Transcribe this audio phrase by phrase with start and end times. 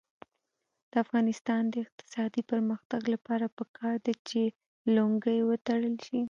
[0.91, 4.41] د افغانستان د اقتصادي پرمختګ لپاره پکار ده چې
[4.95, 6.19] لونګۍ وتړل شي.